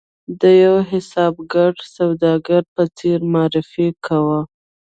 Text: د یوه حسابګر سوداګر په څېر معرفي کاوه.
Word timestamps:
د 0.41 0.43
یوه 0.63 0.81
حسابګر 0.91 1.73
سوداګر 1.95 2.63
په 2.75 2.83
څېر 2.97 3.19
معرفي 3.33 3.87
کاوه. 4.05 4.41